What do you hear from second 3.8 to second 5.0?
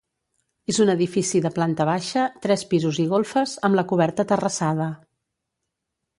la coberta terrassada.